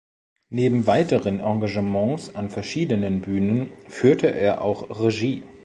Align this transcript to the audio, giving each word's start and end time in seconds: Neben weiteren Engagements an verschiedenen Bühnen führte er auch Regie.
Neben 0.49 0.87
weiteren 0.87 1.39
Engagements 1.39 2.33
an 2.33 2.49
verschiedenen 2.49 3.21
Bühnen 3.21 3.71
führte 3.87 4.33
er 4.33 4.63
auch 4.63 4.89
Regie. 4.99 5.43